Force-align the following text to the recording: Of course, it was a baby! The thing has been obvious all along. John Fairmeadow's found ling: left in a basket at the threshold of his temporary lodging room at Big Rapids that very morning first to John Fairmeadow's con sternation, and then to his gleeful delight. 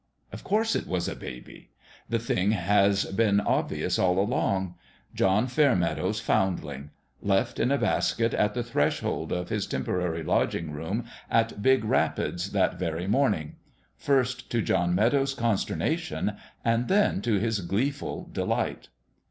Of 0.31 0.43
course, 0.43 0.75
it 0.75 0.87
was 0.87 1.07
a 1.07 1.15
baby! 1.15 1.69
The 2.09 2.17
thing 2.17 2.53
has 2.53 3.05
been 3.05 3.39
obvious 3.39 3.99
all 3.99 4.17
along. 4.17 4.73
John 5.13 5.45
Fairmeadow's 5.45 6.19
found 6.19 6.63
ling: 6.63 6.89
left 7.21 7.59
in 7.59 7.71
a 7.71 7.77
basket 7.77 8.33
at 8.33 8.55
the 8.55 8.63
threshold 8.63 9.31
of 9.31 9.49
his 9.49 9.67
temporary 9.67 10.23
lodging 10.23 10.71
room 10.71 11.05
at 11.29 11.61
Big 11.61 11.83
Rapids 11.85 12.51
that 12.51 12.79
very 12.79 13.05
morning 13.05 13.57
first 13.95 14.49
to 14.49 14.63
John 14.63 14.95
Fairmeadow's 14.95 15.35
con 15.35 15.57
sternation, 15.57 16.35
and 16.65 16.87
then 16.87 17.21
to 17.21 17.35
his 17.37 17.59
gleeful 17.61 18.27
delight. 18.31 18.87